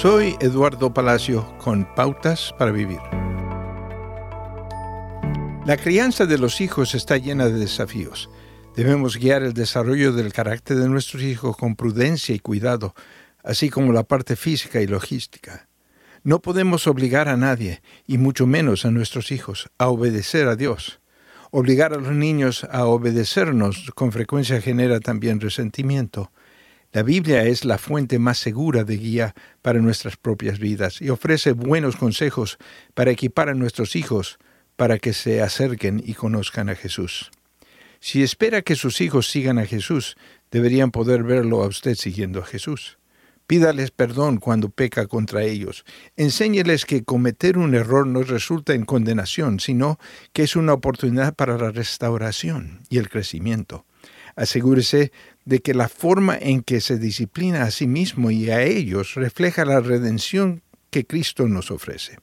[0.00, 3.00] Soy Eduardo Palacio con Pautas para Vivir.
[5.66, 8.30] La crianza de los hijos está llena de desafíos.
[8.74, 12.94] Debemos guiar el desarrollo del carácter de nuestros hijos con prudencia y cuidado,
[13.44, 15.68] así como la parte física y logística.
[16.22, 21.02] No podemos obligar a nadie, y mucho menos a nuestros hijos, a obedecer a Dios.
[21.50, 26.32] Obligar a los niños a obedecernos con frecuencia genera también resentimiento.
[26.92, 31.52] La Biblia es la fuente más segura de guía para nuestras propias vidas y ofrece
[31.52, 32.58] buenos consejos
[32.94, 34.40] para equipar a nuestros hijos
[34.74, 37.30] para que se acerquen y conozcan a Jesús.
[38.00, 40.16] Si espera que sus hijos sigan a Jesús,
[40.50, 42.98] deberían poder verlo a usted siguiendo a Jesús.
[43.46, 45.84] Pídales perdón cuando peca contra ellos.
[46.16, 50.00] Enséñeles que cometer un error no resulta en condenación, sino
[50.32, 53.84] que es una oportunidad para la restauración y el crecimiento.
[54.36, 55.12] Asegúrese
[55.50, 59.64] de que la forma en que se disciplina a sí mismo y a ellos refleja
[59.64, 62.20] la redención que Cristo nos ofrece.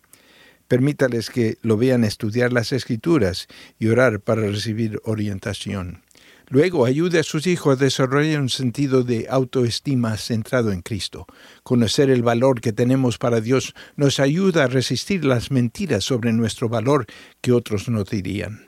[0.70, 3.48] Permítales que lo vean estudiar las escrituras
[3.80, 6.04] y orar para recibir orientación.
[6.48, 11.28] Luego ayude a sus hijos a desarrollar un sentido de autoestima centrado en Cristo.
[11.64, 16.70] Conocer el valor que tenemos para Dios nos ayuda a resistir las mentiras sobre nuestro
[16.70, 17.06] valor
[17.42, 18.68] que otros no dirían.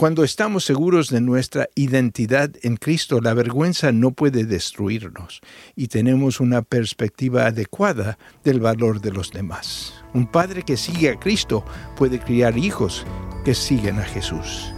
[0.00, 5.42] Cuando estamos seguros de nuestra identidad en Cristo, la vergüenza no puede destruirnos
[5.76, 9.92] y tenemos una perspectiva adecuada del valor de los demás.
[10.14, 11.66] Un padre que sigue a Cristo
[11.98, 13.04] puede criar hijos
[13.44, 14.72] que siguen a Jesús.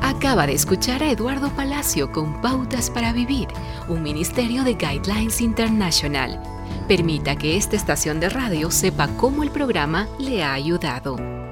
[0.00, 3.46] Acaba de escuchar a Eduardo Palacio con Pautas para Vivir,
[3.88, 6.42] un ministerio de Guidelines International.
[6.88, 11.51] Permita que esta estación de radio sepa cómo el programa le ha ayudado.